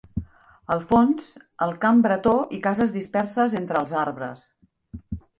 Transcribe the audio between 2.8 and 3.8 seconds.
disperses entre